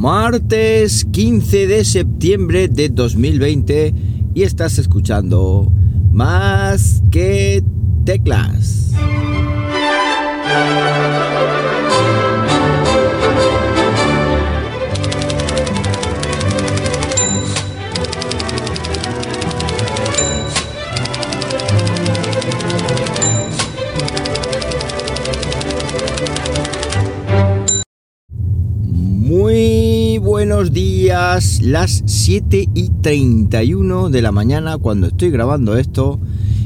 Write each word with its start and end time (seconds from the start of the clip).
martes 0.00 1.04
15 1.12 1.66
de 1.66 1.84
septiembre 1.84 2.68
de 2.68 2.88
2020 2.88 3.92
y 4.32 4.42
estás 4.44 4.78
escuchando 4.78 5.70
más 6.10 7.02
que 7.10 7.62
teclas. 8.06 8.92
Las 31.10 32.04
7 32.06 32.68
y 32.72 32.90
31 33.02 34.10
de 34.10 34.22
la 34.22 34.30
mañana 34.30 34.78
cuando 34.78 35.08
estoy 35.08 35.30
grabando 35.30 35.76
esto. 35.76 36.20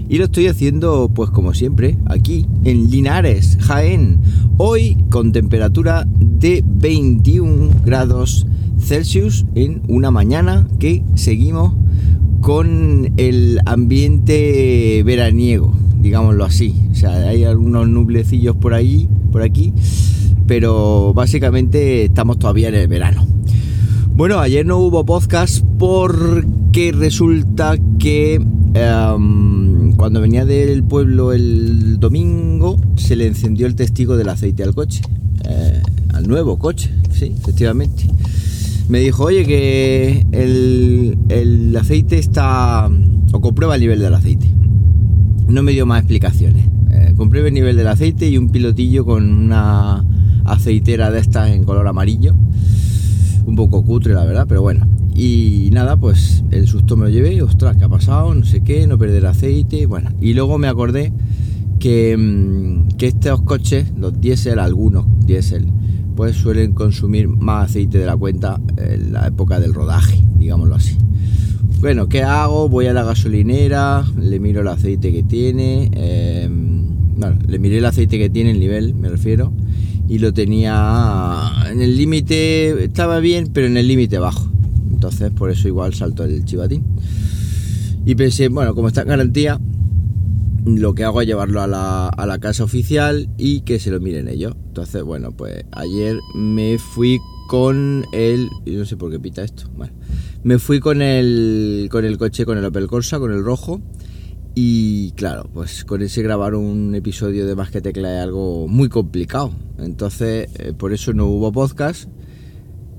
Y 0.07 0.19
lo 0.19 0.25
estoy 0.25 0.48
haciendo 0.48 1.11
pues 1.15 1.30
como 1.30 1.55
siempre 1.55 1.97
aquí 2.05 2.47
en 2.65 2.91
Linares, 2.91 3.57
Jaén, 3.59 4.19
hoy 4.59 4.98
con 5.09 5.33
temperatura 5.33 6.07
de 6.19 6.62
21 6.62 7.70
grados 7.87 8.47
Celsius 8.79 9.47
en 9.55 9.80
una 9.89 10.11
mañana 10.11 10.69
que 10.79 11.03
seguimos 11.15 11.73
con 12.42 13.15
el 13.17 13.61
ambiente 13.65 15.03
veraniego, 15.06 15.75
digámoslo 16.03 16.45
así, 16.45 16.75
o 16.92 16.95
sea, 16.95 17.12
hay 17.31 17.45
algunos 17.45 17.89
nublecillos 17.89 18.56
por 18.56 18.75
ahí, 18.75 19.09
por 19.33 19.41
aquí, 19.41 19.73
pero 20.47 21.15
básicamente 21.15 22.05
estamos 22.05 22.39
todavía 22.39 22.69
en 22.69 22.75
el 22.75 22.89
verano. 22.89 23.34
Bueno, 24.16 24.38
ayer 24.38 24.64
no 24.64 24.78
hubo 24.78 25.04
podcast 25.04 25.64
porque 25.77 26.92
resulta 26.97 27.75
que 27.98 28.34
em, 28.75 29.92
cuando 29.97 30.20
venía 30.20 30.44
del 30.44 30.84
pueblo 30.84 31.33
el 31.33 31.98
domingo 31.98 32.80
se 32.94 33.16
le 33.16 33.27
encendió 33.27 33.66
el 33.66 33.74
testigo 33.74 34.16
del 34.16 34.28
aceite 34.28 34.62
al 34.62 34.72
coche, 34.72 35.02
eh, 35.48 35.83
al 36.12 36.28
nuevo 36.28 36.61
coche, 36.61 36.92
sí, 37.11 37.34
efectivamente. 37.36 38.08
Me 38.89 39.00
dijo, 39.00 39.24
oye, 39.24 39.44
que 39.44 40.24
el, 40.30 41.77
aceite 41.77 42.17
está... 42.17 42.89
o 43.33 43.41
comprueba 43.41 43.74
el 43.74 43.80
nivel 43.80 43.98
del 43.98 44.14
aceite. 44.14 44.48
No 45.48 45.64
me 45.64 45.72
dio 45.72 45.86
más 45.86 45.98
explicaciones. 45.98 46.64
Eh, 46.92 47.14
comprueba 47.17 47.48
el 47.48 47.55
nivel 47.55 47.77
del 47.77 47.89
aceite 47.89 48.28
y 48.28 48.39
un 48.39 48.50
pilotillo 48.50 49.05
con 49.05 49.28
una 49.28 50.05
aceitera 50.44 51.11
de 51.11 51.19
estas 51.19 51.50
en 51.50 51.64
color 51.64 51.89
amarillo 51.89 52.36
un 53.47 53.56
poco 53.56 53.84
cutre 53.84 54.14
la 54.14 54.25
verdad, 54.25 54.47
pero 54.48 54.62
bueno. 54.62 54.87
Y 55.14 55.70
nada, 55.73 55.97
pues 55.97 56.42
el 56.50 56.67
susto 56.67 56.97
me 56.97 57.05
lo 57.05 57.11
llevé, 57.11 57.41
ostras, 57.42 57.77
¿qué 57.77 57.84
ha 57.84 57.89
pasado? 57.89 58.34
No 58.34 58.45
sé 58.45 58.62
qué, 58.62 58.86
no 58.86 58.98
perder 58.98 59.27
aceite, 59.27 59.86
bueno. 59.86 60.11
Y 60.20 60.34
luego 60.34 60.59
me 60.59 60.69
acordé 60.69 61.12
que, 61.78 62.17
mm, 62.17 62.97
que 62.97 63.06
estos 63.06 63.42
coches, 63.42 63.92
los 63.97 64.20
diésel, 64.20 64.59
algunos 64.59 65.06
diésel, 65.25 65.67
pues 66.17 66.36
suelen 66.36 66.73
consumir 66.73 67.28
más 67.28 67.70
aceite 67.70 67.98
de 67.98 68.06
la 68.06 68.17
cuenta 68.17 68.61
en 68.77 69.12
la 69.12 69.27
época 69.27 69.61
del 69.61 69.75
rodaje, 69.75 70.25
digámoslo 70.39 70.75
así. 70.75 70.97
Bueno, 71.81 72.08
¿qué 72.08 72.23
hago? 72.23 72.69
Voy 72.69 72.86
a 72.86 72.92
la 72.92 73.05
gasolinera, 73.05 74.05
le 74.19 74.41
miro 74.41 74.62
el 74.62 74.69
aceite 74.69 75.12
que 75.12 75.23
tiene, 75.23 75.91
em, 75.92 76.84
bueno, 77.17 77.39
le 77.47 77.58
miré 77.58 77.79
el 77.79 77.84
aceite 77.84 78.19
que 78.19 78.31
tiene, 78.31 78.53
el 78.53 78.61
nivel, 78.61 78.95
me 78.95 79.08
refiero, 79.08 79.53
y 80.08 80.19
lo 80.19 80.33
tenía 80.33 81.50
en 81.70 81.80
el 81.80 81.97
límite, 81.97 82.84
estaba 82.84 83.20
bien, 83.20 83.50
pero 83.52 83.66
en 83.66 83.77
el 83.77 83.88
límite 83.88 84.19
bajo. 84.19 84.50
Entonces 84.91 85.30
por 85.30 85.50
eso 85.50 85.69
igual 85.69 85.94
saltó 85.94 86.24
el 86.24 86.44
chivatín. 86.44 86.84
Y 88.06 88.14
pensé, 88.14 88.48
bueno, 88.48 88.74
como 88.74 88.88
está 88.88 89.02
en 89.02 89.08
garantía, 89.08 89.58
lo 90.67 90.95
que 90.95 91.05
hago 91.05 91.20
es 91.20 91.27
llevarlo 91.27 91.61
a 91.62 91.67
la, 91.67 92.08
a 92.08 92.27
la 92.27 92.39
casa 92.39 92.64
oficial 92.64 93.29
y 93.39 93.61
que 93.62 93.79
se 93.79 93.90
lo 93.90 94.01
miren 94.01 94.29
ellos. 94.29 94.55
Entonces, 94.68 95.02
bueno, 95.02 95.33
pues 95.33 95.64
ayer 95.73 96.18
me 96.34 96.79
fui 96.79 97.18
con 97.48 98.05
el... 98.12 98.50
No 98.67 98.84
sé 98.84 98.96
por 98.96 99.11
qué 99.11 99.18
pita 99.18 99.42
esto. 99.42 99.70
Bueno, 99.77 99.92
me 100.42 100.58
fui 100.58 100.80
con 100.80 101.00
el, 101.00 101.89
con 101.90 102.05
el 102.05 102.18
coche, 102.18 102.45
con 102.45 102.58
el 102.58 102.64
Opel 102.64 102.89
Corsa, 102.89 103.18
con 103.18 103.33
el 103.33 103.42
rojo 103.42 103.80
y 104.57 105.11
claro, 105.13 105.51
pues 105.53 105.85
con 105.85 106.01
ese 106.03 106.23
grabar 106.23 106.55
un 106.55 106.95
episodio 106.95 107.45
de 107.45 107.57
Más 107.57 107.70
que 107.73 107.81
Tecla 107.81 108.19
es 108.19 108.23
algo 108.23 108.69
muy 108.69 108.89
complicado. 108.89 109.51
Entonces, 109.79 110.48
eh, 110.59 110.73
por 110.79 110.92
eso 110.92 111.13
no 111.13 111.27
hubo 111.27 111.51
podcast. 111.51 112.09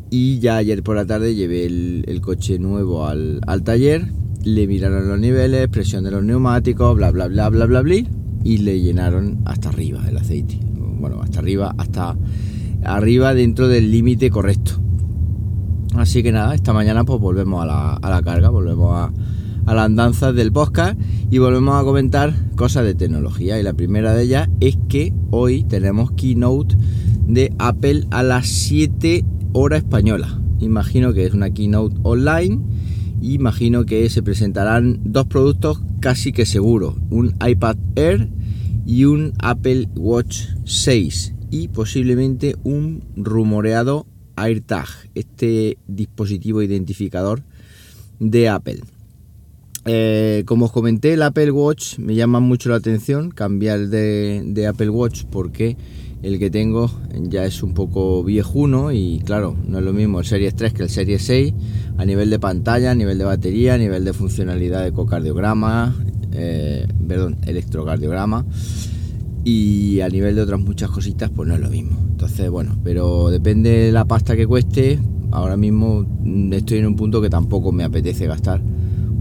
Y 0.09 0.39
ya 0.39 0.57
ayer 0.57 0.83
por 0.83 0.97
la 0.97 1.05
tarde 1.05 1.33
llevé 1.33 1.65
el, 1.65 2.19
coche 2.21 2.59
nuevo 2.59 3.07
al, 3.07 3.41
taller. 3.63 4.11
Le 4.43 4.67
miraron 4.67 5.07
los 5.07 5.17
niveles, 5.17 5.69
presión 5.69 6.03
de 6.03 6.11
los 6.11 6.23
neumáticos, 6.23 6.93
bla, 6.93 7.11
bla, 7.11 7.27
bla, 7.27 7.49
bla, 7.49 7.65
bla, 7.65 7.81
bla. 7.81 7.95
Y 8.43 8.57
le 8.57 8.81
llenaron 8.81 9.41
hasta 9.45 9.69
arriba 9.69 10.03
el 10.09 10.17
aceite. 10.17 10.59
Bueno, 10.99 11.21
hasta 11.21 11.39
arriba, 11.39 11.73
hasta 11.77 12.17
arriba 12.83 13.33
dentro 13.33 13.69
del 13.69 13.91
límite 13.91 14.29
correcto. 14.29 14.73
Así 15.95 16.21
que 16.21 16.33
nada, 16.33 16.53
esta 16.53 16.73
mañana 16.73 17.05
pues 17.05 17.19
volvemos 17.19 17.63
a 17.63 17.65
la, 17.65 17.93
a 17.93 18.09
la 18.09 18.21
carga, 18.21 18.49
volvemos 18.49 18.93
a 18.93 19.13
a 19.65 19.73
las 19.73 19.85
andanzas 19.85 20.35
del 20.35 20.51
podcast 20.51 20.99
y 21.29 21.37
volvemos 21.37 21.79
a 21.79 21.83
comentar 21.83 22.33
cosas 22.55 22.85
de 22.85 22.95
tecnología. 22.95 23.59
Y 23.59 23.63
la 23.63 23.73
primera 23.73 24.13
de 24.13 24.23
ellas 24.23 24.49
es 24.59 24.77
que 24.89 25.13
hoy 25.31 25.63
tenemos 25.63 26.11
keynote 26.11 26.75
de 27.27 27.53
Apple 27.57 28.05
a 28.11 28.23
las 28.23 28.47
7 28.47 29.25
horas 29.53 29.83
española. 29.83 30.39
Imagino 30.59 31.13
que 31.13 31.25
es 31.25 31.33
una 31.33 31.51
keynote 31.51 31.95
online. 32.03 32.59
Imagino 33.21 33.85
que 33.85 34.09
se 34.09 34.21
presentarán 34.21 34.99
dos 35.03 35.27
productos 35.27 35.81
casi 35.99 36.31
que 36.31 36.45
seguro. 36.45 36.95
Un 37.09 37.35
iPad 37.45 37.77
Air 37.95 38.29
y 38.85 39.05
un 39.05 39.33
Apple 39.39 39.89
Watch 39.95 40.43
6. 40.65 41.33
Y 41.51 41.69
posiblemente 41.69 42.55
un 42.63 43.03
rumoreado 43.15 44.05
AirTag, 44.35 44.87
este 45.15 45.77
dispositivo 45.87 46.61
identificador 46.61 47.43
de 48.19 48.49
Apple. 48.49 48.81
Eh, 49.87 50.41
como 50.47 50.65
os 50.65 50.71
comenté, 50.71 51.13
el 51.13 51.21
Apple 51.21 51.51
Watch 51.51 51.99
me 51.99 52.15
llama 52.15 52.39
mucho 52.39 52.69
la 52.69 52.77
atención 52.77 53.29
cambiar 53.29 53.87
de, 53.87 54.65
Apple 54.67 54.89
Watch 54.89 55.25
porque 55.29 55.77
el 56.23 56.39
que 56.39 56.49
tengo 56.49 56.89
ya 57.13 57.45
es 57.45 57.61
un 57.61 57.75
poco 57.75 58.23
viejuno 58.23 58.91
y 58.91 59.21
claro, 59.23 59.55
no 59.67 59.77
es 59.77 59.85
lo 59.85 59.93
mismo 59.93 60.19
el 60.19 60.25
Series 60.25 60.55
3 60.55 60.73
que 60.73 60.81
el 60.81 60.89
Series 60.89 61.21
6 61.21 61.53
a 61.97 62.05
nivel 62.05 62.31
de 62.31 62.39
pantalla, 62.39 62.91
a 62.91 62.95
nivel 62.95 63.19
de 63.19 63.25
batería, 63.25 63.75
a 63.75 63.77
nivel 63.77 64.03
de 64.05 64.13
funcionalidad 64.13 64.81
de 64.81 64.87
ecocardiograma, 64.87 65.95
eh, 66.31 66.87
perdón, 67.07 67.37
electrocardiograma 67.45 68.43
y 69.43 69.99
a 69.99 70.09
nivel 70.09 70.35
de 70.35 70.41
otras 70.41 70.59
muchas 70.59 70.89
cositas 70.89 71.29
pues 71.29 71.47
no 71.47 71.53
es 71.53 71.61
lo 71.61 71.69
mismo. 71.69 71.95
Entonces, 72.09 72.49
bueno, 72.49 72.75
pero 72.83 73.29
depende 73.29 73.69
de 73.69 73.91
la 73.91 74.05
pasta 74.05 74.35
que 74.35 74.47
cueste, 74.47 74.99
ahora 75.29 75.57
mismo 75.57 76.07
estoy 76.53 76.79
en 76.79 76.87
un 76.87 76.95
punto 76.95 77.21
que 77.21 77.29
tampoco 77.29 77.71
me 77.71 77.83
apetece 77.83 78.25
gastar 78.25 78.61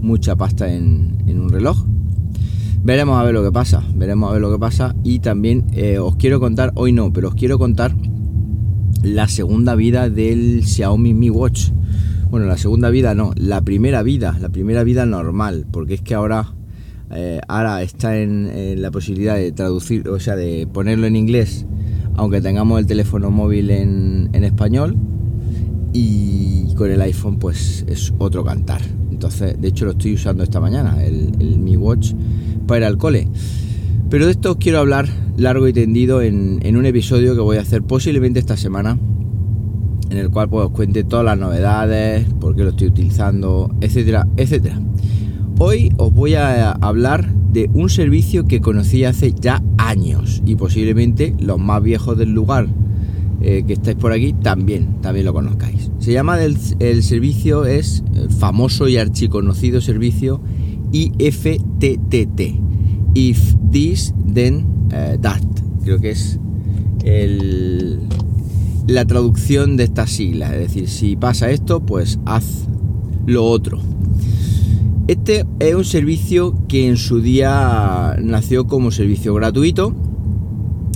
mucha 0.05 0.35
pasta 0.35 0.71
en, 0.71 1.17
un 1.27 1.49
reloj. 1.49 1.85
Veremos 2.83 3.19
a 3.19 3.23
ver 3.23 3.33
lo 3.33 3.43
que 3.43 3.51
pasa, 3.51 3.83
veremos 3.95 4.29
a 4.29 4.33
ver 4.33 4.41
lo 4.41 4.51
que 4.51 4.59
pasa. 4.59 4.95
Y 5.03 5.19
también 5.19 5.65
eh, 5.73 5.97
os 5.97 6.15
quiero 6.15 6.39
contar, 6.39 6.71
hoy 6.75 6.91
no, 6.91 7.11
pero 7.11 7.29
os 7.29 7.35
quiero 7.35 7.57
contar 7.57 7.95
la 9.01 9.27
segunda 9.27 9.75
vida 9.75 10.09
del 10.09 10.63
Xiaomi 10.63 11.13
Mi 11.13 11.29
Watch. 11.29 11.71
Bueno, 12.29 12.45
la 12.45 12.57
segunda 12.57 12.89
vida 12.89 13.15
no, 13.15 13.31
la 13.35 13.61
primera 13.61 14.03
vida, 14.03 14.37
la 14.39 14.49
primera 14.49 14.83
vida 14.83 15.05
normal, 15.05 15.65
porque 15.71 15.95
es 15.95 16.01
que 16.01 16.13
ahora, 16.13 16.53
eh, 17.11 17.41
ahora 17.47 17.81
está 17.81 18.17
en, 18.17 18.81
la 18.81 18.91
posibilidad 18.91 19.35
de 19.35 19.51
traducir, 19.51 20.07
o 20.09 20.19
sea, 20.19 20.35
de 20.35 20.67
ponerlo 20.71 21.07
en 21.07 21.15
inglés, 21.15 21.65
aunque 22.15 22.41
tengamos 22.41 22.79
el 22.79 22.85
teléfono 22.85 23.31
móvil 23.31 23.71
en, 23.71 24.29
en 24.33 24.43
español. 24.43 24.95
Y 25.93 26.73
con 26.75 26.91
el 26.91 27.01
iPhone, 27.01 27.39
pues 27.39 27.85
es 27.87 28.13
otro 28.19 28.43
cantar. 28.43 28.81
Entonces, 29.15 29.55
de 29.61 29.69
hecho, 29.69 29.85
lo 29.85 29.91
estoy 29.91 30.13
usando 30.13 30.43
esta 30.43 30.59
mañana, 30.59 31.01
el, 31.01 31.57
Mi 31.57 31.77
Watch, 31.77 32.11
para 32.67 32.79
ir 32.79 32.83
al 32.83 32.97
cole. 32.97 33.29
Pero 34.09 34.25
de 34.25 34.33
esto 34.33 34.51
os 34.51 34.57
quiero 34.57 34.79
hablar 34.79 35.07
largo 35.37 35.69
y 35.69 35.73
tendido 35.73 36.21
en, 36.21 36.75
un 36.75 36.85
episodio 36.85 37.33
que 37.33 37.39
voy 37.39 37.55
a 37.55 37.61
hacer 37.61 37.81
posiblemente 37.81 38.39
esta 38.39 38.57
semana, 38.57 38.99
en 40.09 40.17
el 40.17 40.29
cual 40.31 40.49
pues, 40.49 40.65
os 40.65 40.71
cuente 40.71 41.05
todas 41.05 41.23
las 41.23 41.37
novedades, 41.37 42.25
por 42.41 42.57
qué 42.57 42.63
lo 42.63 42.71
estoy 42.71 42.87
utilizando, 42.87 43.73
etcétera, 43.79 44.27
etcétera. 44.35 44.81
Hoy 45.59 45.93
os 45.95 46.13
voy 46.13 46.33
a 46.33 46.71
hablar 46.73 47.33
de 47.53 47.69
un 47.73 47.89
servicio 47.89 48.47
que 48.47 48.59
conocí 48.59 49.05
hace 49.05 49.31
ya 49.31 49.63
años 49.77 50.43
y 50.45 50.57
posiblemente 50.57 51.33
los 51.39 51.57
más 51.57 51.81
viejos 51.81 52.17
del 52.17 52.31
lugar 52.31 52.67
eh, 53.47 53.63
que 53.63 53.73
estáis 53.73 53.95
por 53.95 54.11
aquí 54.11 54.33
también, 54.33 55.01
también 55.01 55.27
lo 55.27 55.31
conozcáis. 55.31 55.91
Se 55.99 56.11
llama 56.11 56.41
el, 56.41 56.57
servicio, 57.03 57.65
es 57.65 58.03
el 58.15 58.31
famoso 58.31 58.87
y 58.87 58.97
archiconocido 58.97 59.81
servicio 59.81 60.41
IFTTT. 60.91 62.41
If 63.13 63.53
this, 63.69 64.15
then 64.33 64.65
eh, 64.91 65.19
that. 65.21 65.43
Creo 65.83 65.99
que 65.99 66.09
es 66.09 66.39
el 67.03 67.99
la 68.87 69.05
traducción 69.05 69.77
de 69.77 69.83
estas 69.83 70.09
siglas. 70.09 70.51
Es 70.53 70.59
decir, 70.59 70.89
si 70.89 71.15
pasa 71.15 71.51
esto, 71.51 71.81
pues 71.81 72.17
haz 72.25 72.65
lo 73.27 73.45
otro. 73.45 73.79
Este 75.07 75.45
es 75.59 75.75
un 75.75 75.85
servicio 75.85 76.55
que 76.67 76.87
en 76.87 76.97
su 76.97 77.21
día 77.21 78.17
nació 78.19 78.65
como 78.65 78.89
servicio 78.89 79.35
gratuito 79.35 79.93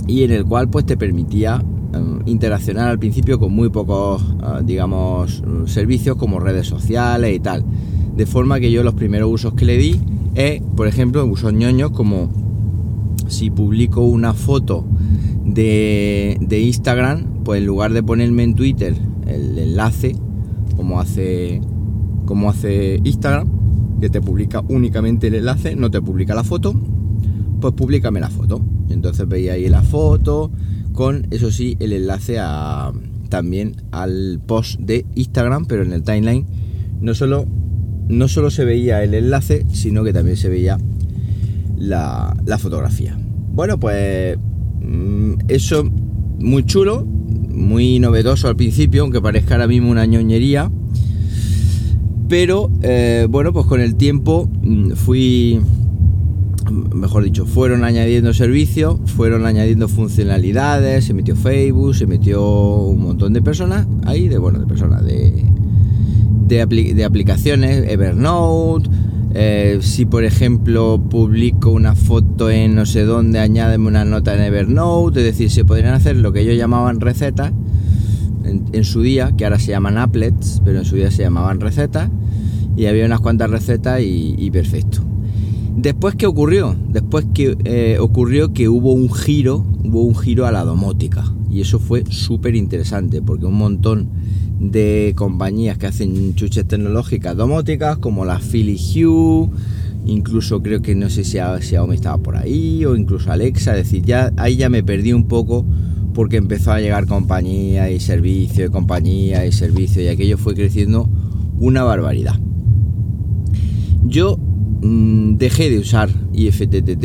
y 0.08 0.24
en 0.24 0.32
el 0.32 0.44
cual 0.44 0.68
pues 0.68 0.84
te 0.84 0.96
permitía 0.96 1.62
eh, 1.62 1.79
interaccionar 2.26 2.88
al 2.88 2.98
principio 2.98 3.38
con 3.38 3.52
muy 3.52 3.68
pocos, 3.70 4.22
eh, 4.22 4.62
digamos, 4.64 5.42
servicios 5.66 6.16
como 6.16 6.40
redes 6.40 6.66
sociales 6.66 7.34
y 7.34 7.40
tal. 7.40 7.64
De 8.16 8.26
forma 8.26 8.60
que 8.60 8.70
yo 8.70 8.82
los 8.82 8.94
primeros 8.94 9.30
usos 9.32 9.54
que 9.54 9.64
le 9.64 9.76
di 9.76 10.00
es, 10.34 10.62
por 10.76 10.86
ejemplo, 10.86 11.24
usos 11.26 11.52
ñoños 11.52 11.90
como 11.90 12.30
si 13.28 13.50
publico 13.50 14.02
una 14.02 14.34
foto 14.34 14.84
de, 15.44 16.36
de 16.40 16.60
Instagram, 16.60 17.42
pues 17.44 17.60
en 17.60 17.66
lugar 17.66 17.92
de 17.92 18.02
ponerme 18.02 18.42
en 18.42 18.54
Twitter 18.54 18.94
el 19.26 19.58
enlace, 19.58 20.16
como 20.76 21.00
hace, 21.00 21.60
como 22.26 22.50
hace 22.50 23.00
Instagram, 23.04 23.48
que 24.00 24.10
te 24.10 24.20
publica 24.20 24.62
únicamente 24.68 25.28
el 25.28 25.34
enlace, 25.34 25.76
no 25.76 25.90
te 25.90 26.00
publica 26.00 26.34
la 26.34 26.44
foto, 26.44 26.74
pues 27.60 27.74
públicame 27.74 28.20
la 28.20 28.30
foto. 28.30 28.60
Entonces 28.88 29.28
veía 29.28 29.52
ahí 29.52 29.68
la 29.68 29.82
foto 29.82 30.50
eso 31.30 31.50
sí, 31.50 31.76
el 31.80 31.92
enlace 31.92 32.38
a, 32.38 32.92
también 33.28 33.76
al 33.90 34.40
post 34.46 34.80
de 34.80 35.04
Instagram, 35.14 35.66
pero 35.66 35.82
en 35.82 35.92
el 35.92 36.02
timeline 36.02 36.46
no 37.00 37.14
solo, 37.14 37.46
no 38.08 38.28
solo 38.28 38.50
se 38.50 38.64
veía 38.64 39.02
el 39.02 39.14
enlace, 39.14 39.66
sino 39.72 40.04
que 40.04 40.12
también 40.12 40.36
se 40.36 40.48
veía 40.48 40.78
la, 41.78 42.36
la 42.44 42.58
fotografía. 42.58 43.18
Bueno, 43.52 43.80
pues 43.80 44.38
mm, 44.82 45.32
eso 45.48 45.84
muy 46.38 46.64
chulo, 46.64 47.04
muy 47.04 47.98
novedoso 47.98 48.48
al 48.48 48.56
principio, 48.56 49.02
aunque 49.02 49.20
parezca 49.20 49.54
ahora 49.54 49.66
mismo 49.66 49.90
una 49.90 50.06
ñoñería 50.06 50.70
pero 52.30 52.70
eh, 52.82 53.26
bueno, 53.28 53.52
pues 53.52 53.66
con 53.66 53.80
el 53.80 53.96
tiempo 53.96 54.48
mm, 54.62 54.92
fui, 54.92 55.60
mejor 56.70 57.24
dicho, 57.24 57.46
fueron 57.46 57.84
añadiendo 57.84 58.32
servicios, 58.34 58.98
fueron 59.06 59.46
añadiendo 59.46 59.88
funcionalidades, 59.88 61.04
se 61.04 61.14
metió 61.14 61.36
Facebook, 61.36 61.94
se 61.94 62.06
metió 62.06 62.42
un 62.42 63.02
montón 63.02 63.32
de 63.32 63.42
personas 63.42 63.86
ahí, 64.04 64.28
de 64.28 64.38
bueno, 64.38 64.58
de 64.58 64.66
personas, 64.66 65.04
de, 65.04 65.44
de, 66.46 67.04
aplicaciones, 67.04 67.84
Evernote. 67.88 68.88
Eh, 69.32 69.78
si 69.80 70.06
por 70.06 70.24
ejemplo 70.24 71.00
publico 71.08 71.70
una 71.70 71.94
foto 71.94 72.50
en 72.50 72.74
no 72.74 72.84
sé 72.84 73.04
dónde, 73.04 73.38
añádeme 73.38 73.86
una 73.86 74.04
nota 74.04 74.34
en 74.34 74.40
Evernote, 74.40 75.20
es 75.20 75.26
decir, 75.26 75.50
se 75.50 75.64
podrían 75.64 75.94
hacer 75.94 76.16
lo 76.16 76.32
que 76.32 76.40
ellos 76.40 76.56
llamaban 76.56 77.00
recetas 77.00 77.52
en, 78.72 78.84
su 78.84 79.02
día, 79.02 79.32
que 79.36 79.44
ahora 79.44 79.58
se 79.58 79.70
llaman 79.70 79.98
applets, 79.98 80.60
pero 80.64 80.78
en 80.78 80.84
su 80.84 80.96
día 80.96 81.10
se 81.10 81.22
llamaban 81.22 81.60
recetas, 81.60 82.08
y 82.76 82.86
había 82.86 83.04
unas 83.06 83.20
cuantas 83.20 83.50
recetas 83.50 84.00
y, 84.02 84.50
perfecto. 84.50 85.02
Después, 85.76 86.14
¿qué 86.14 86.26
ocurrió? 86.26 86.76
Después 86.90 87.26
que 87.32 87.56
eh, 87.64 87.98
ocurrió 88.00 88.52
que 88.52 88.68
hubo 88.68 88.92
un 88.92 89.12
giro, 89.12 89.64
hubo 89.84 90.02
un 90.02 90.16
giro 90.16 90.46
a 90.46 90.52
la 90.52 90.64
domótica. 90.64 91.24
Y 91.50 91.60
eso 91.60 91.78
fue 91.78 92.04
súper 92.08 92.54
interesante, 92.54 93.22
porque 93.22 93.46
un 93.46 93.54
montón 93.54 94.08
de 94.60 95.14
compañías 95.16 95.78
que 95.78 95.86
hacen 95.86 96.34
chuches 96.34 96.66
tecnológicas 96.66 97.36
domóticas, 97.36 97.98
como 97.98 98.24
la 98.24 98.38
Philly 98.38 98.76
Hue, 98.76 99.48
incluso 100.04 100.62
creo 100.62 100.82
que 100.82 100.94
no 100.94 101.08
sé 101.08 101.24
si 101.24 101.38
Xiaomi 101.60 101.94
estaba 101.94 102.18
por 102.18 102.36
ahí, 102.36 102.84
o 102.84 102.94
incluso 102.94 103.32
Alexa, 103.32 103.76
es 103.76 103.84
decir, 103.84 104.04
ya 104.04 104.32
ahí 104.36 104.56
ya 104.56 104.68
me 104.68 104.82
perdí 104.82 105.12
un 105.12 105.28
poco 105.28 105.64
porque 106.12 106.36
empezó 106.36 106.72
a 106.72 106.80
llegar 106.80 107.06
compañía 107.06 107.90
y 107.90 108.00
servicio, 108.00 108.66
y 108.66 108.68
compañía 108.68 109.46
y 109.46 109.52
servicio, 109.52 110.02
y 110.02 110.08
aquello 110.08 110.36
fue 110.36 110.54
creciendo 110.54 111.08
una 111.58 111.82
barbaridad. 111.82 112.38
Yo 114.04 114.38
mm, 114.82 115.36
dejé 115.36 115.70
de 115.70 115.78
usar 115.78 116.10
IFTTT 116.32 117.04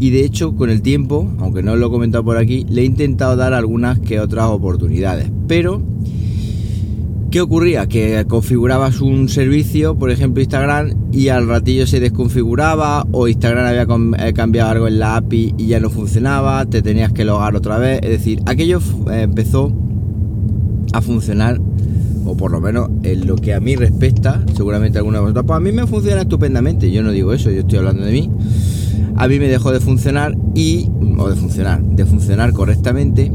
y 0.00 0.10
de 0.10 0.24
hecho 0.24 0.54
con 0.56 0.70
el 0.70 0.82
tiempo, 0.82 1.30
aunque 1.38 1.62
no 1.62 1.76
lo 1.76 1.88
he 1.88 1.90
comentado 1.90 2.24
por 2.24 2.36
aquí, 2.36 2.64
le 2.68 2.82
he 2.82 2.84
intentado 2.84 3.36
dar 3.36 3.52
algunas 3.52 3.98
que 3.98 4.20
otras 4.20 4.46
oportunidades, 4.46 5.30
pero 5.46 5.82
¿Qué 7.30 7.40
ocurría? 7.40 7.86
Que 7.86 8.24
configurabas 8.26 9.00
un 9.00 9.28
servicio, 9.28 9.94
por 9.94 10.10
ejemplo 10.10 10.42
Instagram, 10.42 10.94
y 11.12 11.28
al 11.28 11.46
ratillo 11.46 11.86
se 11.86 12.00
desconfiguraba, 12.00 13.06
o 13.12 13.28
Instagram 13.28 13.66
había 13.66 14.26
eh, 14.26 14.32
cambiado 14.32 14.70
algo 14.70 14.88
en 14.88 14.98
la 14.98 15.14
API 15.14 15.54
y 15.56 15.66
ya 15.66 15.78
no 15.78 15.90
funcionaba, 15.90 16.66
te 16.66 16.82
tenías 16.82 17.12
que 17.12 17.24
logar 17.24 17.54
otra 17.54 17.78
vez. 17.78 18.00
Es 18.02 18.10
decir, 18.10 18.42
aquello 18.46 18.80
eh, 19.12 19.22
empezó 19.22 19.72
a 20.92 21.00
funcionar, 21.00 21.60
o 22.30 22.36
por 22.36 22.52
lo 22.52 22.60
menos 22.60 22.88
en 23.02 23.26
lo 23.26 23.36
que 23.36 23.54
a 23.54 23.60
mí 23.60 23.74
respecta, 23.74 24.44
seguramente 24.56 24.98
alguna 24.98 25.18
de 25.18 25.22
vosotros, 25.22 25.44
pues 25.46 25.56
a 25.56 25.60
mí 25.60 25.72
me 25.72 25.86
funciona 25.86 26.22
estupendamente. 26.22 26.90
Yo 26.90 27.02
no 27.02 27.10
digo 27.10 27.32
eso, 27.32 27.50
yo 27.50 27.60
estoy 27.60 27.78
hablando 27.78 28.04
de 28.04 28.12
mí. 28.12 28.30
A 29.16 29.26
mí 29.26 29.38
me 29.38 29.48
dejó 29.48 29.72
de 29.72 29.80
funcionar 29.80 30.36
y, 30.54 30.88
o 31.18 31.28
de 31.28 31.36
funcionar, 31.36 31.82
de 31.82 32.06
funcionar 32.06 32.52
correctamente, 32.52 33.32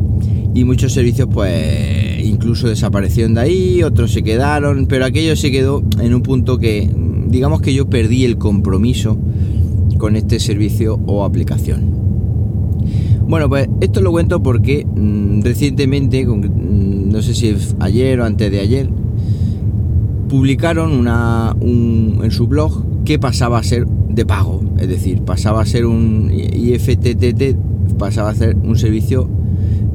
y 0.54 0.64
muchos 0.64 0.94
servicios, 0.94 1.28
pues 1.32 2.24
incluso 2.24 2.70
desaparecieron 2.70 3.34
de 3.34 3.42
ahí, 3.42 3.84
otros 3.84 4.14
se 4.14 4.24
quedaron, 4.24 4.88
pero 4.88 5.06
aquello 5.06 5.36
se 5.36 5.52
quedó 5.52 5.84
en 6.00 6.14
un 6.16 6.22
punto 6.22 6.58
que, 6.58 6.90
digamos 7.28 7.62
que 7.62 7.74
yo 7.74 7.90
perdí 7.90 8.24
el 8.24 8.38
compromiso 8.38 9.18
con 9.98 10.16
este 10.16 10.40
servicio 10.40 11.00
o 11.06 11.26
aplicación. 11.26 12.05
Bueno, 13.28 13.50
pues 13.50 13.68
esto 13.82 14.02
lo 14.02 14.12
cuento 14.12 14.42
porque 14.44 14.86
mm, 14.86 15.42
recientemente, 15.42 16.26
mm, 16.26 17.10
no 17.10 17.22
sé 17.22 17.34
si 17.34 17.56
ayer 17.80 18.20
o 18.20 18.26
antes 18.26 18.52
de 18.52 18.60
ayer, 18.60 18.90
publicaron 20.30 20.92
una, 20.92 21.56
en 21.62 22.32
su 22.32 22.48
blog 22.48 23.04
que 23.04 23.18
pasaba 23.20 23.60
a 23.60 23.64
ser 23.64 23.88
de 23.88 24.26
pago, 24.26 24.62
es 24.80 24.88
decir, 24.88 25.22
pasaba 25.22 25.62
a 25.62 25.66
ser 25.66 25.86
un 25.86 26.32
IFTTT, 26.32 27.56
pasaba 27.98 28.30
a 28.30 28.36
ser 28.36 28.56
un 28.56 28.78
servicio 28.78 29.28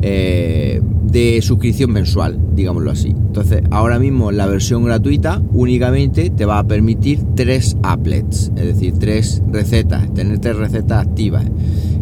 eh, 0.03 0.81
de 1.05 1.43
suscripción 1.43 1.93
mensual, 1.93 2.39
digámoslo 2.55 2.91
así. 2.91 3.09
Entonces, 3.09 3.63
ahora 3.71 3.99
mismo 3.99 4.31
la 4.31 4.47
versión 4.47 4.85
gratuita 4.85 5.43
únicamente 5.53 6.31
te 6.31 6.45
va 6.47 6.59
a 6.59 6.65
permitir 6.65 7.21
tres 7.35 7.77
applets, 7.83 8.53
es 8.57 8.67
decir, 8.67 8.95
tres 8.99 9.43
recetas, 9.51 10.13
tener 10.15 10.39
tres 10.39 10.57
recetas 10.57 11.07
activas, 11.07 11.45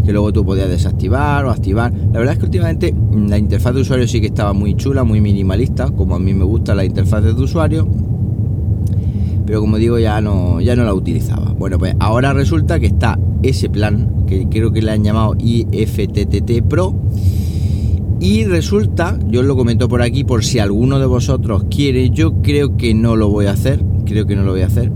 que 0.08 0.12
luego 0.14 0.32
tú 0.32 0.42
podías 0.42 0.70
desactivar 0.70 1.44
o 1.44 1.50
activar. 1.50 1.92
La 1.92 2.18
verdad 2.18 2.32
es 2.32 2.38
que 2.38 2.46
últimamente 2.46 2.94
la 3.28 3.36
interfaz 3.36 3.74
de 3.74 3.82
usuario 3.82 4.08
sí 4.08 4.22
que 4.22 4.28
estaba 4.28 4.54
muy 4.54 4.74
chula, 4.74 5.04
muy 5.04 5.20
minimalista, 5.20 5.90
como 5.90 6.14
a 6.14 6.18
mí 6.18 6.32
me 6.32 6.44
gusta 6.44 6.74
la 6.74 6.82
interfaz 6.82 7.24
de 7.24 7.32
usuario. 7.32 7.86
Pero 9.44 9.60
como 9.60 9.76
digo, 9.76 9.98
ya 9.98 10.22
no, 10.22 10.62
ya 10.62 10.76
no 10.76 10.84
la 10.84 10.94
utilizaba. 10.94 11.52
Bueno, 11.58 11.78
pues 11.78 11.94
ahora 12.00 12.32
resulta 12.32 12.80
que 12.80 12.86
está 12.86 13.18
ese 13.42 13.68
plan, 13.68 14.24
que 14.26 14.48
creo 14.48 14.72
que 14.72 14.80
le 14.80 14.92
han 14.92 15.04
llamado 15.04 15.36
IFTTT 15.38 16.62
Pro, 16.66 16.94
y 18.18 18.44
resulta, 18.44 19.18
yo 19.28 19.40
os 19.40 19.46
lo 19.46 19.56
comento 19.56 19.90
por 19.90 20.00
aquí 20.00 20.24
por 20.24 20.42
si 20.42 20.58
alguno 20.58 20.98
de 20.98 21.04
vosotros 21.04 21.64
quiere, 21.68 22.08
yo 22.08 22.40
creo 22.40 22.78
que 22.78 22.94
no 22.94 23.14
lo 23.14 23.28
voy 23.28 23.44
a 23.44 23.50
hacer, 23.50 23.84
creo 24.06 24.26
que 24.26 24.36
no 24.36 24.42
lo 24.42 24.52
voy 24.52 24.62
a 24.62 24.68
hacer. 24.68 24.90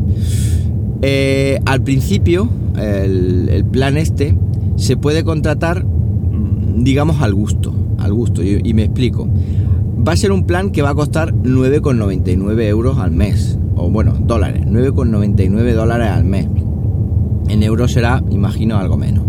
Eh, 1.03 1.61
al 1.67 1.83
principio, 1.83 2.49
el, 2.79 3.63
plan 3.71 3.97
este 3.97 4.35
se 4.83 4.97
puede 4.97 5.23
contratar, 5.23 5.85
mm, 5.85 6.83
digamos, 6.83 7.23
al 7.23 7.33
gusto, 7.35 7.73
al 7.99 8.13
gusto, 8.13 8.43
y, 8.43 8.75
me 8.75 8.83
explico. 8.83 9.29
Va 10.07 10.13
a 10.13 10.17
ser 10.17 10.33
un 10.33 10.45
plan 10.45 10.73
que 10.73 10.83
va 10.83 10.91
a 10.91 10.95
costar 10.95 11.33
9,99 11.33 12.67
euros 12.67 12.99
al 12.99 13.13
mes, 13.13 13.59
o 13.77 13.89
bueno, 13.91 14.15
dólares, 14.19 14.67
9,99 14.67 15.75
dólares 15.75 16.09
al 16.09 16.25
mes. 16.25 16.49
En 17.49 17.63
euros 17.63 17.93
será, 17.93 18.25
imagino, 18.31 18.77
algo 18.77 18.97
menos. 18.97 19.25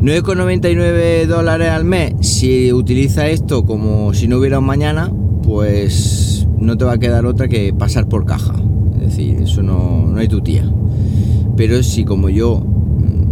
9,99 0.00 1.26
dólares 1.26 1.68
al 1.68 1.84
mes, 1.84 2.14
si 2.20 2.72
utiliza 2.72 3.28
esto 3.28 3.64
como 3.64 4.12
si 4.12 4.26
no 4.26 4.38
hubiera 4.38 4.58
un 4.58 4.66
mañana, 4.66 5.12
pues 5.44 6.48
no 6.58 6.76
te 6.76 6.84
va 6.84 6.94
a 6.94 6.98
quedar 6.98 7.26
otra 7.26 7.46
que 7.46 7.72
pasar 7.72 8.08
por 8.08 8.26
caja. 8.26 8.56
Es 8.96 9.02
decir, 9.02 9.36
eso 9.40 9.62
no, 9.62 10.04
no 10.08 10.18
hay 10.18 10.26
tu 10.26 10.40
tía. 10.40 10.68
Pero 11.56 11.82
si 11.84 12.04
como 12.04 12.28
yo 12.28 12.75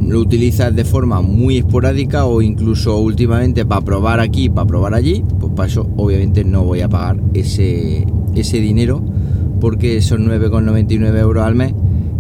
lo 0.07 0.21
utilizas 0.21 0.75
de 0.75 0.85
forma 0.85 1.21
muy 1.21 1.59
esporádica 1.59 2.25
o 2.27 2.43
incluso 2.43 2.99
últimamente 2.99 3.65
para 3.65 3.81
probar 3.81 4.21
aquí, 4.21 4.49
para 4.49 4.67
probar 4.67 4.95
allí, 4.95 5.23
pues 5.41 5.53
para 5.55 5.69
eso 5.69 5.89
obviamente 5.97 6.45
no 6.45 6.65
voy 6.65 6.81
a 6.81 6.89
pagar 6.89 7.21
ese, 7.35 8.07
ese 8.35 8.61
dinero 8.61 9.03
porque 9.61 10.03
son 10.03 10.27
9,99 10.27 11.19
euros 11.19 11.45
al 11.45 11.55
mes 11.55 11.75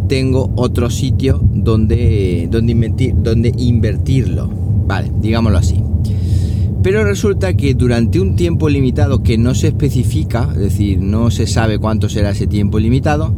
tengo 0.09 0.53
otro 0.57 0.91
sitio 0.91 1.41
donde, 1.43 2.49
donde, 2.51 2.73
invertir, 2.73 3.15
donde 3.17 3.53
invertirlo. 3.57 4.51
Vale, 4.87 5.11
digámoslo 5.21 5.59
así. 5.59 5.83
Pero 6.83 7.05
resulta 7.05 7.55
que 7.55 7.75
durante 7.75 8.21
un 8.21 8.37
tiempo 8.37 8.69
limitado 8.69 9.23
que 9.23 9.39
no 9.39 9.55
se 9.55 9.69
especifica, 9.69 10.51
es 10.53 10.59
decir, 10.59 11.01
no 11.01 11.31
se 11.31 11.47
sabe 11.47 11.79
cuánto 11.79 12.11
será 12.11 12.31
ese 12.31 12.47
tiempo 12.47 12.79
limitado, 12.79 13.35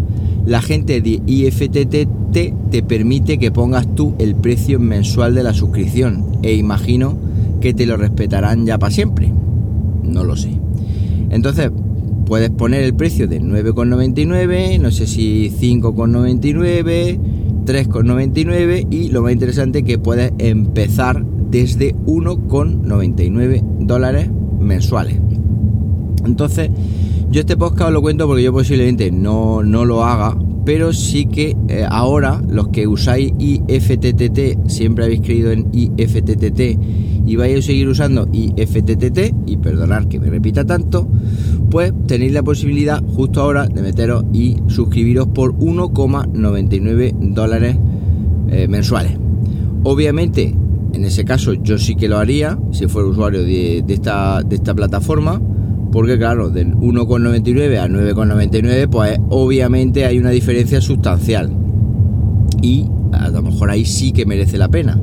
la 0.46 0.62
gente 0.62 1.00
de 1.00 1.20
IFTTT 1.26 2.70
te 2.70 2.82
permite 2.82 3.38
que 3.38 3.50
pongas 3.50 3.92
tú 3.94 4.14
el 4.18 4.34
precio 4.34 4.78
mensual 4.78 5.34
de 5.34 5.42
la 5.42 5.52
suscripción 5.52 6.24
e 6.42 6.54
imagino 6.54 7.18
que 7.60 7.74
te 7.74 7.86
lo 7.86 7.96
respetarán 7.96 8.64
ya 8.64 8.78
para 8.78 8.92
siempre. 8.92 9.32
no 10.04 10.22
lo 10.22 10.36
sé. 10.36 10.50
Entonces, 11.30 11.70
puedes 12.26 12.50
poner 12.50 12.82
el 12.82 12.94
precio 12.94 13.26
de 13.26 13.40
9,99, 13.40 14.80
no 14.80 14.90
sé 14.90 15.06
si 15.06 15.50
5,99, 15.50 17.18
3,99 17.64 18.86
y 18.90 19.08
lo 19.08 19.22
más 19.22 19.32
interesante 19.32 19.82
que 19.82 19.98
puedes 19.98 20.32
empezar 20.38 21.24
desde 21.50 21.94
1,99 21.94 23.62
dólares 23.80 24.28
mensuales. 24.60 25.18
Entonces, 26.24 26.70
yo 27.30 27.40
este 27.40 27.56
podcast 27.56 27.92
lo 27.92 28.00
cuento 28.00 28.26
porque 28.26 28.42
yo 28.42 28.52
posiblemente 28.52 29.10
no, 29.10 29.62
no 29.62 29.84
lo 29.84 30.04
haga, 30.04 30.38
pero 30.64 30.92
sí 30.92 31.26
que 31.26 31.56
eh, 31.68 31.84
ahora 31.88 32.42
los 32.48 32.68
que 32.68 32.86
usáis 32.86 33.32
IFTTT, 33.38 34.68
siempre 34.68 35.04
habéis 35.04 35.20
creído 35.20 35.50
en 35.50 35.68
IFTTT 35.72 36.60
y 37.26 37.36
vais 37.36 37.58
a 37.58 37.62
seguir 37.62 37.88
usando 37.88 38.28
IFTTT, 38.32 39.34
y 39.46 39.56
perdonar 39.56 40.06
que 40.06 40.20
me 40.20 40.30
repita 40.30 40.64
tanto, 40.64 41.08
pues 41.70 41.92
tenéis 42.06 42.32
la 42.32 42.42
posibilidad 42.44 43.02
justo 43.04 43.42
ahora 43.42 43.66
de 43.66 43.82
meteros 43.82 44.24
y 44.32 44.56
suscribiros 44.68 45.26
por 45.28 45.54
1,99 45.54 47.12
dólares 47.32 47.76
eh, 48.48 48.68
mensuales. 48.68 49.18
Obviamente, 49.82 50.54
en 50.92 51.04
ese 51.04 51.24
caso 51.24 51.52
yo 51.54 51.78
sí 51.78 51.96
que 51.96 52.08
lo 52.08 52.18
haría 52.18 52.58
si 52.70 52.86
fuera 52.86 53.08
usuario 53.08 53.42
de, 53.42 53.84
esta, 53.88 54.42
de 54.42 54.56
esta 54.56 54.74
plataforma 54.74 55.40
porque 55.96 56.18
claro, 56.18 56.50
de 56.50 56.66
1,99 56.66 57.78
a 57.78 57.88
9,99 57.88 58.86
pues 58.90 59.18
obviamente 59.30 60.04
hay 60.04 60.18
una 60.18 60.28
diferencia 60.28 60.82
sustancial 60.82 61.50
y 62.60 62.84
a 63.12 63.30
lo 63.30 63.40
mejor 63.40 63.70
ahí 63.70 63.86
sí 63.86 64.12
que 64.12 64.26
merece 64.26 64.58
la 64.58 64.68
pena. 64.68 65.00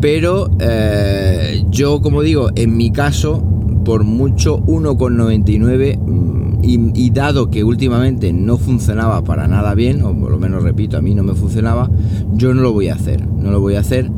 Pero 0.00 0.50
eh, 0.58 1.62
yo 1.70 2.02
como 2.02 2.22
digo, 2.22 2.50
en 2.56 2.76
mi 2.76 2.90
caso, 2.90 3.40
por 3.84 4.02
mucho 4.02 4.58
1,99 4.64 5.96
mm, 5.96 6.60
y, 6.64 7.10
dado 7.10 7.48
que 7.48 7.62
últimamente 7.62 8.32
no 8.32 8.58
funcionaba 8.58 9.22
para 9.22 9.46
nada 9.46 9.76
bien, 9.76 10.02
o 10.02 10.12
por 10.12 10.32
lo 10.32 10.40
menos 10.40 10.64
repito, 10.64 10.96
a 10.96 11.02
mí 11.02 11.14
no 11.14 11.22
me 11.22 11.34
funcionaba, 11.34 11.88
yo 12.32 12.52
no 12.52 12.62
lo 12.62 12.72
voy 12.72 12.88
a 12.88 12.94
hacer, 12.94 13.24
no 13.24 13.52
lo 13.52 13.60
voy 13.60 13.76
a 13.76 13.80
hacer 13.80 14.10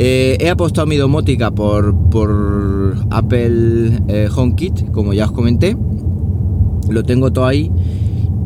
eh, 0.00 0.36
he 0.38 0.48
apostado 0.48 0.86
mi 0.86 0.96
domótica 0.96 1.50
por, 1.50 1.92
por 2.08 2.94
Apple 3.10 4.00
eh, 4.06 4.28
HomeKit, 4.32 4.92
como 4.92 5.12
ya 5.12 5.24
os 5.24 5.32
comenté. 5.32 5.76
Lo 6.88 7.02
tengo 7.02 7.32
todo 7.32 7.46
ahí. 7.46 7.68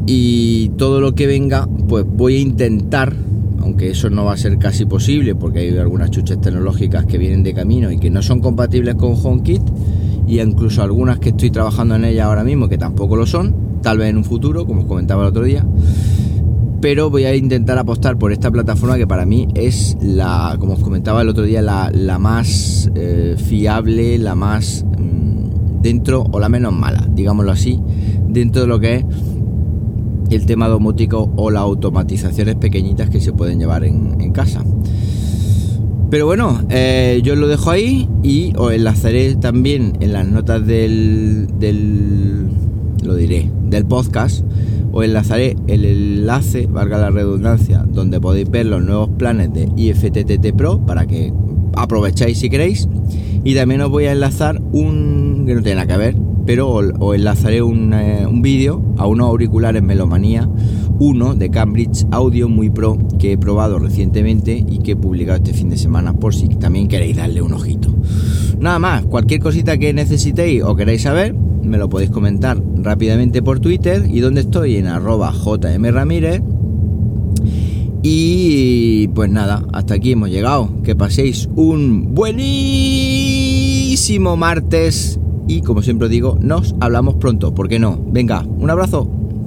Y 0.06 0.70
todo 0.78 1.02
lo 1.02 1.14
que 1.14 1.26
venga, 1.26 1.68
pues 1.88 2.06
voy 2.08 2.36
a 2.36 2.40
intentar, 2.40 3.12
aunque 3.60 3.90
eso 3.90 4.08
no 4.08 4.24
va 4.24 4.32
a 4.32 4.36
ser 4.38 4.58
casi 4.58 4.86
posible, 4.86 5.34
porque 5.34 5.58
hay 5.58 5.76
algunas 5.76 6.10
chuches 6.10 6.40
tecnológicas 6.40 7.04
que 7.04 7.18
vienen 7.18 7.42
de 7.42 7.52
camino 7.52 7.92
y 7.92 7.98
que 7.98 8.08
no 8.08 8.22
son 8.22 8.40
compatibles 8.40 8.94
con 8.94 9.14
HomeKit, 9.22 9.62
y 10.26 10.40
incluso 10.40 10.82
algunas 10.82 11.18
que 11.18 11.28
estoy 11.28 11.50
trabajando 11.50 11.96
en 11.96 12.06
ellas 12.06 12.28
ahora 12.28 12.44
mismo 12.44 12.66
que 12.66 12.78
tampoco 12.78 13.14
lo 13.14 13.26
son, 13.26 13.54
tal 13.82 13.98
vez 13.98 14.08
en 14.08 14.16
un 14.16 14.24
futuro, 14.24 14.66
como 14.66 14.80
os 14.80 14.86
comentaba 14.86 15.24
el 15.24 15.28
otro 15.28 15.44
día 15.44 15.66
pero 16.82 17.10
voy 17.10 17.24
a 17.24 17.34
intentar 17.34 17.78
apostar 17.78 18.18
por 18.18 18.32
esta 18.32 18.50
plataforma 18.50 18.98
que 18.98 19.06
para 19.06 19.24
mí 19.24 19.46
es 19.54 19.96
la, 20.02 20.56
como 20.58 20.74
os 20.74 20.80
comentaba 20.80 21.22
el 21.22 21.28
otro 21.28 21.44
día, 21.44 21.62
la, 21.62 22.18
más 22.18 22.90
eh, 22.96 23.36
fiable, 23.38 24.18
la 24.18 24.34
más 24.34 24.84
mm, 24.98 25.80
dentro 25.80 26.24
o 26.32 26.40
la 26.40 26.48
menos 26.48 26.74
mala, 26.74 27.06
digámoslo 27.08 27.52
así, 27.52 27.80
dentro 28.28 28.62
de 28.62 28.68
lo 28.68 28.80
que 28.80 28.96
es 28.96 29.04
el 30.30 30.44
tema 30.44 30.66
domótico 30.66 31.32
o 31.36 31.52
las 31.52 31.62
automatizaciones 31.62 32.56
pequeñitas 32.56 33.08
que 33.10 33.20
se 33.20 33.32
pueden 33.32 33.60
llevar 33.60 33.84
en, 33.84 34.32
casa. 34.32 34.64
Pero 36.10 36.26
bueno, 36.26 36.62
eh, 36.68 37.20
yo 37.22 37.36
lo 37.36 37.46
dejo 37.46 37.70
ahí 37.70 38.08
y 38.24 38.54
os 38.56 38.72
enlazaré 38.72 39.36
también 39.36 39.92
en 40.00 40.14
las 40.14 40.26
notas 40.26 40.66
del, 40.66 41.46
del 41.60 42.48
lo 43.04 43.14
diré, 43.14 43.52
del 43.68 43.84
podcast 43.84 44.44
os 44.92 45.04
enlazaré 45.04 45.56
el 45.66 45.84
enlace, 45.84 46.66
valga 46.66 46.98
la 46.98 47.10
redundancia, 47.10 47.84
donde 47.88 48.20
podéis 48.20 48.50
ver 48.50 48.66
los 48.66 48.82
nuevos 48.82 49.08
planes 49.18 49.52
de 49.52 49.68
IFTTT 49.76 50.54
Pro 50.56 50.84
para 50.84 51.06
que 51.06 51.32
aprovecháis 51.74 52.38
si 52.38 52.50
queréis. 52.50 52.88
Y 53.44 53.54
también 53.54 53.80
os 53.80 53.90
voy 53.90 54.04
a 54.04 54.12
enlazar 54.12 54.60
un 54.72 55.44
que 55.46 55.54
no 55.54 55.62
tiene 55.62 55.76
nada 55.76 55.92
que 55.92 55.98
ver, 55.98 56.16
pero 56.46 56.68
os, 56.70 57.14
enlazaré 57.14 57.62
un, 57.62 57.92
eh, 57.94 58.26
un 58.26 58.42
vídeo 58.42 58.82
a 58.98 59.06
unos 59.06 59.28
auriculares 59.28 59.82
Melomanía 59.82 60.48
1 60.98 61.34
de 61.34 61.50
Cambridge 61.50 62.06
Audio 62.10 62.48
muy 62.48 62.70
pro 62.70 62.98
que 63.18 63.32
he 63.32 63.38
probado 63.38 63.78
recientemente 63.78 64.64
y 64.68 64.78
que 64.78 64.92
he 64.92 64.96
publicado 64.96 65.38
este 65.38 65.52
fin 65.52 65.70
de 65.70 65.76
semana 65.76 66.12
por 66.12 66.34
si 66.34 66.48
también 66.48 66.86
queréis 66.86 67.16
darle 67.16 67.42
un 67.42 67.54
ojito. 67.54 67.88
Nada 68.60 68.78
más, 68.78 69.04
cualquier 69.06 69.40
cosita 69.40 69.78
que 69.78 69.92
necesitéis 69.92 70.62
o 70.62 70.76
queráis 70.76 71.02
saber, 71.02 71.34
me 71.62 71.78
lo 71.78 71.88
podéis 71.88 72.10
comentar 72.10 72.60
rápidamente 72.76 73.42
por 73.42 73.60
Twitter 73.60 74.04
y 74.08 74.20
donde 74.20 74.42
estoy 74.42 74.76
en 74.76 74.86
arroba 74.86 75.32
jmramírez. 75.32 76.42
Y 78.02 79.08
pues 79.08 79.30
nada, 79.30 79.64
hasta 79.72 79.94
aquí 79.94 80.12
hemos 80.12 80.30
llegado. 80.30 80.82
Que 80.82 80.94
paséis 80.96 81.48
un 81.54 82.14
buenísimo 82.14 83.16
martes 84.36 85.18
y 85.46 85.62
como 85.62 85.82
siempre 85.82 86.08
digo, 86.08 86.38
nos 86.40 86.74
hablamos 86.80 87.16
pronto, 87.16 87.54
¿por 87.54 87.68
qué 87.68 87.78
no? 87.78 87.98
Venga, 88.10 88.42
un 88.42 88.70
abrazo. 88.70 89.21